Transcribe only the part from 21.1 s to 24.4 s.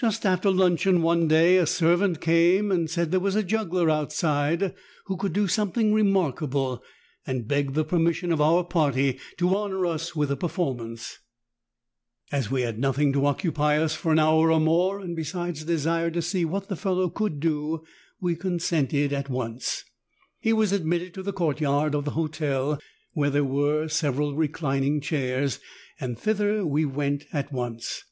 to the courtyard of the hotel, where there were several